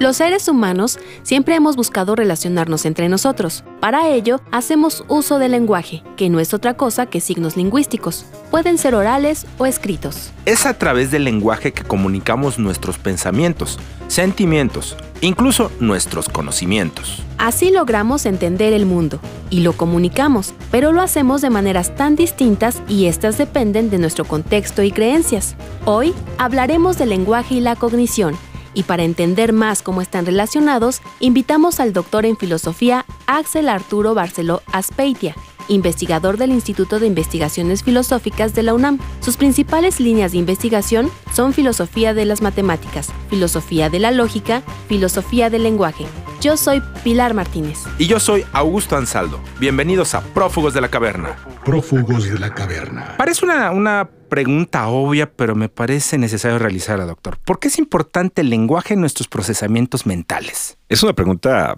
[0.00, 3.64] Los seres humanos siempre hemos buscado relacionarnos entre nosotros.
[3.80, 8.24] Para ello, hacemos uso del lenguaje, que no es otra cosa que signos lingüísticos.
[8.50, 10.30] Pueden ser orales o escritos.
[10.46, 17.22] Es a través del lenguaje que comunicamos nuestros pensamientos, sentimientos, incluso nuestros conocimientos.
[17.36, 22.82] Así logramos entender el mundo y lo comunicamos, pero lo hacemos de maneras tan distintas
[22.88, 25.56] y estas dependen de nuestro contexto y creencias.
[25.84, 28.38] Hoy hablaremos del lenguaje y la cognición
[28.74, 34.62] y para entender más cómo están relacionados, invitamos al doctor en filosofía Axel Arturo Barceló
[34.72, 35.34] Aspeitia,
[35.68, 38.98] investigador del Instituto de Investigaciones Filosóficas de la UNAM.
[39.20, 45.50] Sus principales líneas de investigación son filosofía de las matemáticas, filosofía de la lógica, filosofía
[45.50, 46.06] del lenguaje.
[46.40, 47.80] Yo soy Pilar Martínez.
[47.98, 49.40] Y yo soy Augusto Ansaldo.
[49.58, 51.36] Bienvenidos a Prófugos de la Caverna.
[51.64, 53.16] Prófugos de la caverna.
[53.18, 57.38] Parece una, una pregunta obvia, pero me parece necesario realizarla, doctor.
[57.38, 60.78] ¿Por qué es importante el lenguaje en nuestros procesamientos mentales?
[60.88, 61.76] Es una pregunta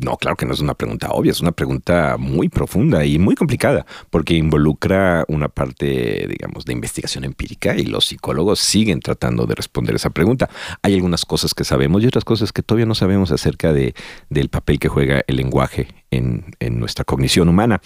[0.00, 3.34] no, claro que no es una pregunta obvia, es una pregunta muy profunda y muy
[3.34, 9.54] complicada, porque involucra una parte, digamos, de investigación empírica y los psicólogos siguen tratando de
[9.54, 10.50] responder esa pregunta.
[10.82, 13.94] Hay algunas cosas que sabemos y otras cosas que todavía no sabemos acerca de,
[14.30, 17.80] del papel que juega el lenguaje en, en nuestra cognición humana.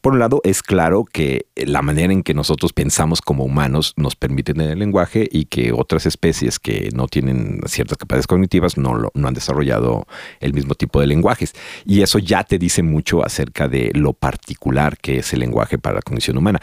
[0.00, 4.16] Por un lado, es claro que la manera en que nosotros pensamos como humanos nos
[4.16, 9.10] permite tener el lenguaje y que otras especies que no tienen ciertas capacidades cognitivas no,
[9.12, 10.06] no han desarrollado
[10.40, 11.54] el mismo tipo de lenguajes.
[11.84, 15.96] Y eso ya te dice mucho acerca de lo particular que es el lenguaje para
[15.96, 16.60] la cognición humana.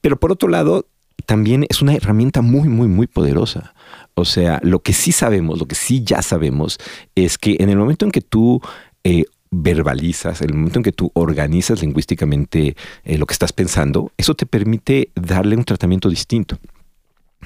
[0.00, 0.86] Pero por otro lado,
[1.26, 3.74] también es una herramienta muy, muy, muy poderosa.
[4.14, 6.78] O sea, lo que sí sabemos, lo que sí ya sabemos,
[7.14, 8.60] es que en el momento en que tú
[9.04, 12.74] eh, verbalizas, el momento en que tú organizas lingüísticamente
[13.04, 16.58] eh, lo que estás pensando, eso te permite darle un tratamiento distinto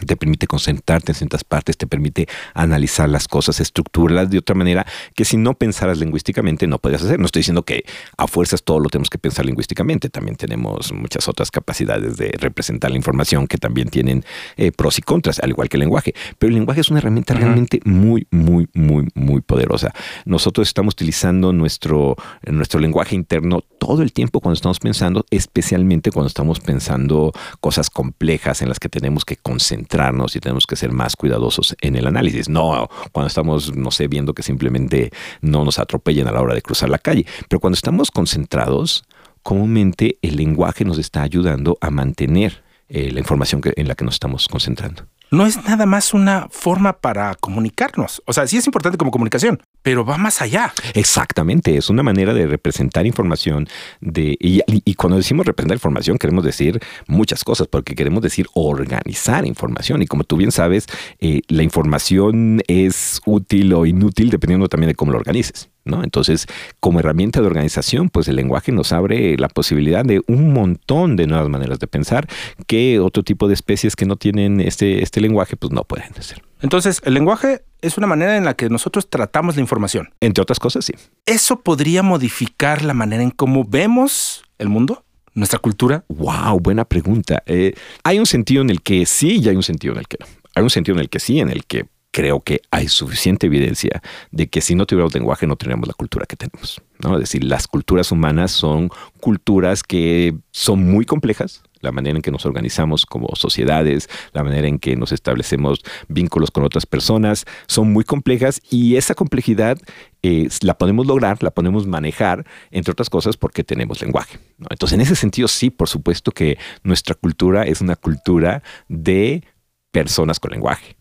[0.04, 4.86] te permite concentrarte en ciertas partes, te permite analizar las cosas, estructurarlas de otra manera
[5.14, 7.18] que si no pensaras lingüísticamente no podrías hacer.
[7.18, 7.84] No estoy diciendo que
[8.16, 12.90] a fuerzas todo lo tenemos que pensar lingüísticamente, también tenemos muchas otras capacidades de representar
[12.90, 14.24] la información que también tienen
[14.56, 16.14] eh, pros y contras, al igual que el lenguaje.
[16.38, 19.92] Pero el lenguaje es una herramienta realmente muy, muy, muy, muy poderosa.
[20.24, 26.28] Nosotros estamos utilizando nuestro, nuestro lenguaje interno todo el tiempo cuando estamos pensando, especialmente cuando
[26.28, 31.16] estamos pensando cosas complejas en las que tenemos que concentrar y tenemos que ser más
[31.16, 32.48] cuidadosos en el análisis.
[32.48, 35.10] No cuando estamos, no sé, viendo que simplemente
[35.41, 37.26] no nos atropellen a la hora de cruzar la calle.
[37.48, 39.04] Pero cuando estamos concentrados,
[39.42, 44.14] comúnmente el lenguaje nos está ayudando a mantener eh, la información en la que nos
[44.14, 48.22] estamos concentrando no es nada más una forma para comunicarnos.
[48.24, 50.72] O sea, sí es importante como comunicación, pero va más allá.
[50.94, 53.69] Exactamente, es una manera de representar información.
[54.00, 60.00] De, y, cuando decimos representar información, queremos decir muchas cosas, porque queremos decir organizar información.
[60.00, 60.86] Y como tú bien sabes,
[61.20, 65.69] eh, la información es útil o inútil dependiendo también de cómo lo organices.
[65.86, 66.04] ¿No?
[66.04, 66.47] Entonces,
[66.80, 71.26] como herramienta de organización, pues el lenguaje nos abre la posibilidad de un montón de
[71.26, 72.28] nuevas maneras de pensar
[72.66, 76.42] que otro tipo de especies que no tienen este, este lenguaje, pues no pueden hacer.
[76.62, 80.10] Entonces, el lenguaje es una manera en la que nosotros tratamos la información.
[80.20, 80.94] Entre otras cosas, sí.
[81.26, 85.04] ¿Eso podría modificar la manera en cómo vemos el mundo?
[85.34, 86.04] ¿Nuestra cultura?
[86.08, 87.42] Wow, buena pregunta.
[87.46, 90.16] Eh, hay un sentido en el que sí y hay un sentido en el que
[90.19, 90.26] no.
[90.54, 91.84] Hay un sentido en el que sí, en el que
[92.16, 94.00] creo que hay suficiente evidencia
[94.31, 96.81] de que si no tuviéramos lenguaje no tendríamos la cultura que tenemos.
[96.99, 97.12] ¿no?
[97.12, 98.88] Es decir, las culturas humanas son
[99.21, 104.66] culturas que son muy complejas, la manera en que nos organizamos como sociedades, la manera
[104.66, 109.76] en que nos establecemos vínculos con otras personas, son muy complejas y esa complejidad
[110.22, 114.38] eh, la podemos lograr, la podemos manejar, entre otras cosas, porque tenemos lenguaje.
[114.71, 119.44] Entonces, en ese sentido, sí, por supuesto que nuestra cultura es una cultura de
[119.90, 120.96] personas con lenguaje.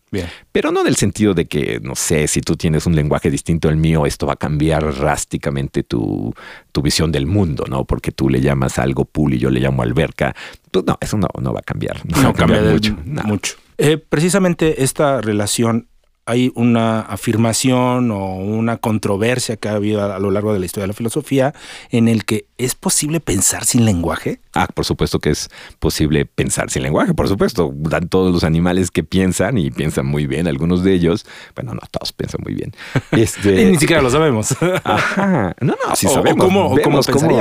[0.52, 3.68] Pero no en el sentido de que, no sé, si tú tienes un lenguaje distinto
[3.68, 6.34] al mío, esto va a cambiar drásticamente tu,
[6.82, 7.84] visión del mundo, ¿no?
[7.84, 10.36] Porque tú le llamas algo pool y yo le llamo alberca.
[10.70, 12.00] Pues no, eso no, no va a cambiar.
[12.04, 12.96] No, cambia mucho.
[13.04, 13.56] mucho.
[13.78, 15.88] Eh, precisamente esta relación
[16.26, 20.82] hay una afirmación o una controversia que ha habido a, lo largo de la historia
[20.82, 21.54] de la filosofía
[21.90, 24.40] en el que es posible pensar sin lenguaje.
[24.52, 27.72] Ah, por supuesto que es posible pensar sin lenguaje, por supuesto.
[27.74, 31.80] Dan todos los animales que piensan y piensan muy bien, algunos de ellos, bueno, no
[31.90, 32.72] todos piensan muy bien.
[33.12, 33.64] Este...
[33.64, 34.54] Ni siquiera lo sabemos.
[34.84, 35.54] Ajá.
[35.60, 36.44] No, no, sí sabemos.
[36.44, 37.38] cómo, vemos cómo,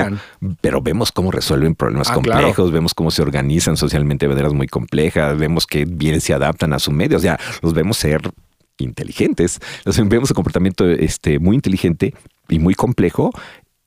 [0.62, 4.68] pero vemos cómo resuelven problemas ah, complejos, vemos cómo se organizan socialmente de maneras muy
[4.68, 8.22] complejas, vemos que bien se adaptan a su medio, o sea, los vemos ser
[8.78, 12.14] inteligentes, los vemos un comportamiento este, muy inteligente
[12.50, 13.32] y muy complejo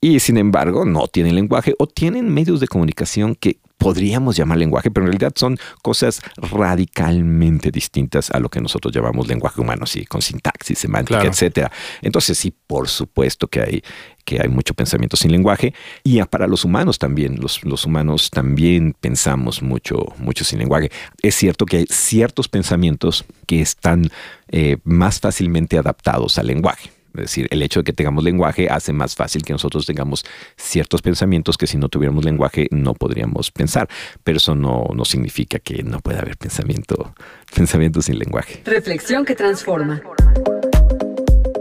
[0.01, 4.91] y sin embargo no tienen lenguaje o tienen medios de comunicación que podríamos llamar lenguaje,
[4.91, 10.05] pero en realidad son cosas radicalmente distintas a lo que nosotros llamamos lenguaje humano, sí,
[10.05, 11.71] con sintaxis, semántica, etcétera.
[12.03, 13.83] Entonces sí, por supuesto que hay
[14.25, 15.73] que hay mucho pensamiento sin lenguaje
[16.05, 20.91] y para los humanos también, los, los humanos también pensamos mucho, mucho sin lenguaje.
[21.23, 24.11] Es cierto que hay ciertos pensamientos que están
[24.49, 26.91] eh, más fácilmente adaptados al lenguaje.
[27.19, 30.25] Es decir, el hecho de que tengamos lenguaje hace más fácil que nosotros tengamos
[30.57, 33.89] ciertos pensamientos que si no tuviéramos lenguaje no podríamos pensar.
[34.25, 37.15] Pero eso no, no significa que no pueda haber pensamiento,
[37.55, 38.63] pensamiento sin lenguaje.
[38.65, 40.03] Reflexión que transforma.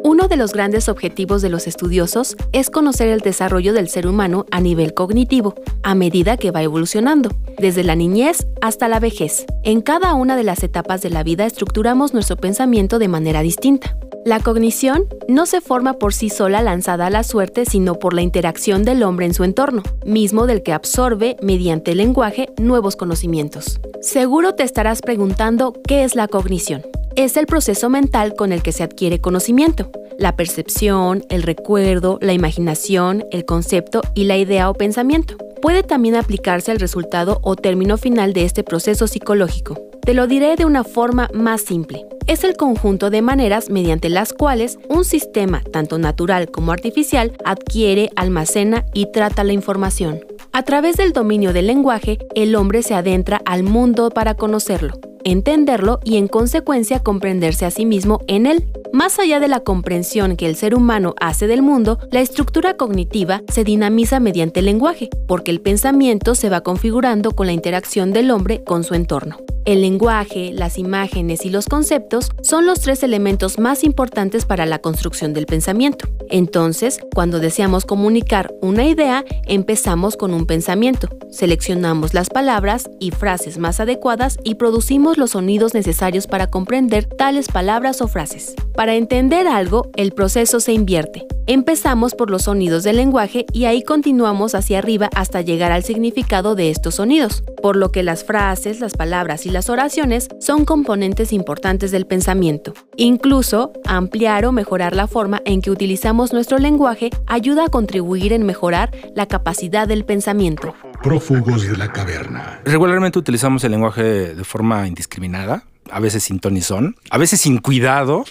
[0.03, 4.45] Uno de los grandes objetivos de los estudiosos es conocer el desarrollo del ser humano
[4.51, 5.53] a nivel cognitivo,
[5.83, 9.45] a medida que va evolucionando, desde la niñez hasta la vejez.
[9.63, 13.97] En cada una de las etapas de la vida estructuramos nuestro pensamiento de manera distinta.
[14.27, 18.21] La cognición no se forma por sí sola lanzada a la suerte, sino por la
[18.21, 23.79] interacción del hombre en su entorno, mismo del que absorbe, mediante el lenguaje, nuevos conocimientos.
[24.01, 26.83] Seguro te estarás preguntando qué es la cognición
[27.17, 29.89] es el proceso mental con el que se adquiere conocimiento.
[30.19, 35.35] La percepción, el recuerdo, la imaginación, el concepto y la idea o pensamiento.
[35.61, 39.79] Puede también aplicarse al resultado o término final de este proceso psicológico.
[40.01, 42.05] Te lo diré de una forma más simple.
[42.27, 48.09] Es el conjunto de maneras mediante las cuales un sistema, tanto natural como artificial, adquiere,
[48.15, 50.19] almacena y trata la información.
[50.53, 54.93] A través del dominio del lenguaje, el hombre se adentra al mundo para conocerlo
[55.27, 58.65] entenderlo y en consecuencia comprenderse a sí mismo en él.
[58.93, 63.41] Más allá de la comprensión que el ser humano hace del mundo, la estructura cognitiva
[63.51, 68.31] se dinamiza mediante el lenguaje, porque el pensamiento se va configurando con la interacción del
[68.31, 69.37] hombre con su entorno.
[69.65, 74.79] El lenguaje, las imágenes y los conceptos son los tres elementos más importantes para la
[74.79, 76.07] construcción del pensamiento.
[76.29, 83.57] Entonces, cuando deseamos comunicar una idea, empezamos con un pensamiento, seleccionamos las palabras y frases
[83.57, 88.55] más adecuadas y producimos los sonidos necesarios para comprender tales palabras o frases.
[88.77, 91.25] Para entender algo, el proceso se invierte.
[91.47, 96.53] Empezamos por los sonidos del lenguaje y ahí continuamos hacia arriba hasta llegar al significado
[96.53, 101.33] de estos sonidos, por lo que las frases, las palabras y las oraciones son componentes
[101.33, 102.75] importantes del pensamiento.
[102.97, 108.45] Incluso, ampliar o mejorar la forma en que utilizamos nuestro lenguaje ayuda a contribuir en
[108.45, 110.75] mejorar la capacidad del pensamiento.
[111.03, 112.61] Prófugos de la caverna.
[112.65, 118.25] Regularmente utilizamos el lenguaje de forma indiscriminada, a veces sin tonizón, a veces sin cuidado,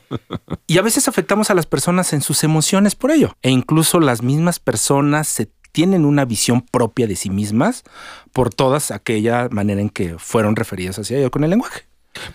[0.66, 3.36] y a veces afectamos a las personas en sus emociones por ello.
[3.42, 7.82] E incluso las mismas personas se tienen una visión propia de sí mismas
[8.32, 11.82] por todas aquella manera en que fueron referidas hacia ello con el lenguaje.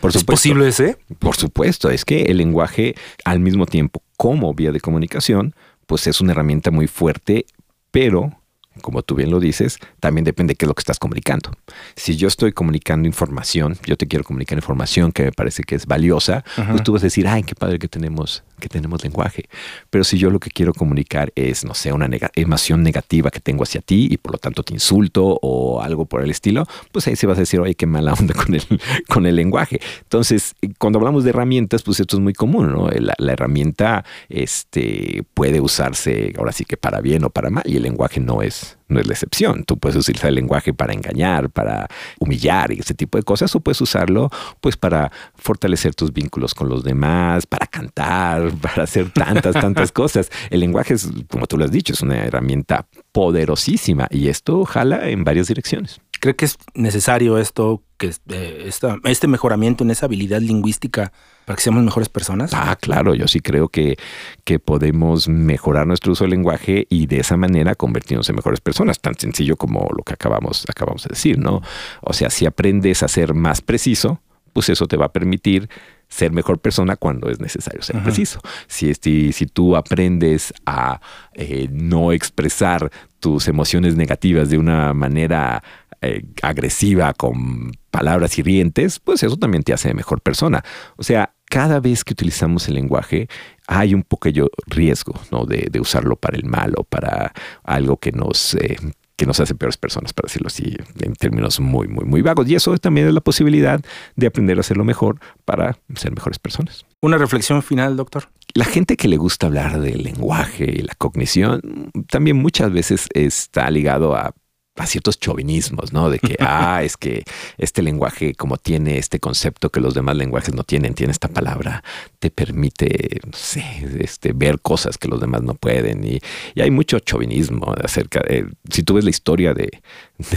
[0.01, 0.97] Por ¿Es posible ese?
[1.19, 5.55] Por supuesto, es que el lenguaje al mismo tiempo como vía de comunicación,
[5.87, 7.45] pues es una herramienta muy fuerte,
[7.91, 8.38] pero
[8.79, 11.51] como tú bien lo dices, también depende de qué es lo que estás comunicando.
[11.95, 15.85] Si yo estoy comunicando información, yo te quiero comunicar información que me parece que es
[15.85, 19.45] valiosa, pues tú vas a decir, ay, qué padre que tenemos, que tenemos lenguaje.
[19.89, 23.63] Pero si yo lo que quiero comunicar es, no sé, una emoción negativa que tengo
[23.63, 27.15] hacia ti y por lo tanto te insulto o algo por el estilo, pues ahí
[27.15, 28.63] se vas a decir, oye, qué mala onda con el,
[29.07, 29.79] con el lenguaje.
[30.03, 32.89] Entonces, cuando hablamos de herramientas, pues esto es muy común, ¿no?
[32.89, 37.77] La, la herramienta este, puede usarse ahora sí que para bien o para mal y
[37.77, 39.63] el lenguaje no es no es la excepción.
[39.63, 41.87] Tú puedes utilizar el lenguaje para engañar, para
[42.19, 44.29] humillar y ese tipo de cosas, o puedes usarlo
[44.61, 50.29] pues para fortalecer tus vínculos con los demás, para cantar, para hacer tantas, tantas cosas.
[50.49, 55.09] El lenguaje es, como tú lo has dicho, es una herramienta poderosísima y esto jala
[55.09, 56.01] en varias direcciones.
[56.19, 58.69] ¿Cree que es necesario esto, que eh,
[59.05, 61.13] este mejoramiento en esa habilidad lingüística
[61.45, 62.51] para que seamos mejores personas?
[62.53, 63.97] Ah, claro, yo sí creo que,
[64.43, 68.99] que podemos mejorar nuestro uso del lenguaje y de esa manera convertirnos en mejores personas,
[68.99, 71.61] tan sencillo como lo que acabamos, acabamos de decir, ¿no?
[72.01, 75.69] O sea, si aprendes a ser más preciso, pues eso te va a permitir
[76.09, 78.41] ser mejor persona cuando es necesario ser preciso.
[78.67, 80.99] Si, si tú aprendes a
[81.33, 85.63] eh, no expresar tus emociones negativas de una manera
[86.01, 90.63] eh, agresiva con palabras hirientes, pues eso también te hace mejor persona.
[90.95, 93.27] O sea, cada vez que utilizamos el lenguaje
[93.67, 95.45] hay un pequeño riesgo ¿no?
[95.45, 98.77] de, usarlo para el mal o para algo que nos, eh,
[99.19, 102.47] que nos hace peores personas, para decirlo así, en términos muy, muy, muy vagos.
[102.47, 103.81] Y eso también es la posibilidad
[104.15, 106.85] de aprender a hacerlo mejor para ser mejores personas.
[107.01, 108.29] Una reflexión final, doctor.
[108.53, 113.69] La gente que le gusta hablar del lenguaje y la cognición también muchas veces está
[113.69, 114.33] ligado a
[114.79, 116.09] a ciertos chauvinismos, ¿no?
[116.09, 117.23] De que, ah, es que
[117.57, 121.83] este lenguaje, como tiene este concepto que los demás lenguajes no tienen, tiene esta palabra,
[122.19, 123.63] te permite, no sé,
[123.99, 126.03] este, ver cosas que los demás no pueden.
[126.05, 126.19] Y,
[126.59, 129.81] hay mucho chauvinismo acerca de, si tú ves la historia de,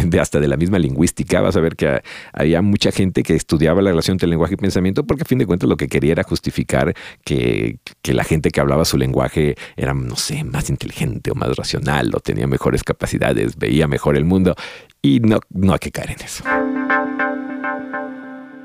[0.05, 2.01] de, hasta de la misma lingüística, vas a ver que
[2.33, 5.47] había mucha gente que estudiaba la relación entre lenguaje y pensamiento porque a fin de
[5.47, 6.95] cuentas lo que quería era justificar
[7.25, 11.57] que, que la gente que hablaba su lenguaje era, no sé, más inteligente o más
[11.57, 14.55] racional o tenía mejores capacidades, veía mejor el mundo
[15.03, 16.45] y no, no hay que caer en eso.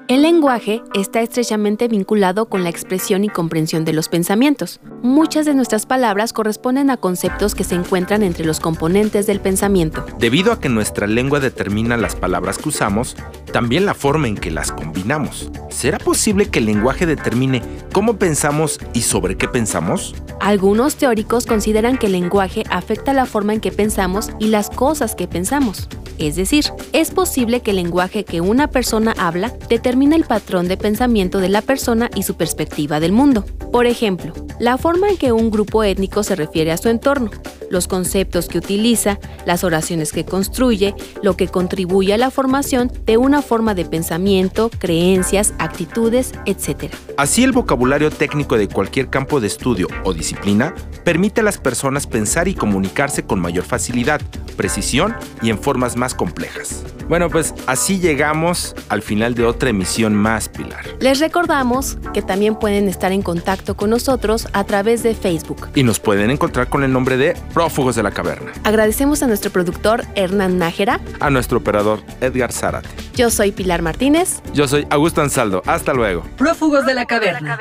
[0.07, 4.79] El lenguaje está estrechamente vinculado con la expresión y comprensión de los pensamientos.
[5.01, 10.05] Muchas de nuestras palabras corresponden a conceptos que se encuentran entre los componentes del pensamiento.
[10.17, 13.17] Debido a que nuestra lengua determina las palabras que usamos,
[13.57, 15.49] también la forma en que las combinamos.
[15.71, 20.13] ¿Será posible que el lenguaje determine cómo pensamos y sobre qué pensamos?
[20.39, 25.15] Algunos teóricos consideran que el lenguaje afecta la forma en que pensamos y las cosas
[25.15, 25.89] que pensamos.
[26.19, 30.77] Es decir, es posible que el lenguaje que una persona habla determine el patrón de
[30.77, 33.43] pensamiento de la persona y su perspectiva del mundo.
[33.71, 37.31] Por ejemplo, la forma en que un grupo étnico se refiere a su entorno,
[37.69, 43.17] los conceptos que utiliza, las oraciones que construye, lo que contribuye a la formación de
[43.17, 46.93] una forma de pensamiento, creencias, actitudes, etc.
[47.17, 52.07] Así el vocabulario técnico de cualquier campo de estudio o disciplina permite a las personas
[52.07, 54.21] pensar y comunicarse con mayor facilidad,
[54.55, 56.83] precisión y en formas más complejas.
[57.07, 60.83] Bueno, pues así llegamos al final de otra emisión más, Pilar.
[60.99, 65.69] Les recordamos que también pueden estar en contacto con nosotros a través de Facebook.
[65.75, 68.51] Y nos pueden encontrar con el nombre de Prófugos de la Caverna.
[68.63, 70.99] Agradecemos a nuestro productor Hernán Nájera.
[71.19, 72.89] A nuestro operador Edgar Zárate.
[73.15, 74.41] Yo soy Pilar Martínez.
[74.53, 75.61] Yo soy Augusto Ansaldo.
[75.65, 76.23] Hasta luego.
[76.37, 77.57] Prófugos de la Caverna.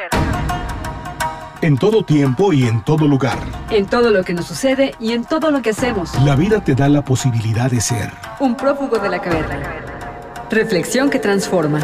[1.63, 3.39] En todo tiempo y en todo lugar.
[3.71, 6.11] En todo lo que nos sucede y en todo lo que hacemos.
[6.23, 8.11] La vida te da la posibilidad de ser.
[8.41, 9.63] Un prófugo de la caverna.
[10.51, 11.81] Reflexión que transforma.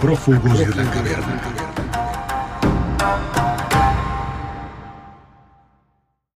[0.00, 1.45] Prófugos de la caverna.